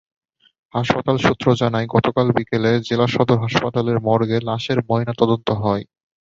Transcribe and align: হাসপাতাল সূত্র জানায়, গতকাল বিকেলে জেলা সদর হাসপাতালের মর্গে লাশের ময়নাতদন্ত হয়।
হাসপাতাল 0.73 1.17
সূত্র 1.25 1.47
জানায়, 1.61 1.87
গতকাল 1.95 2.27
বিকেলে 2.37 2.71
জেলা 2.87 3.07
সদর 3.07 3.37
হাসপাতালের 3.43 3.97
মর্গে 4.07 4.37
লাশের 4.47 4.79
ময়নাতদন্ত 4.89 5.47
হয়। 5.63 5.83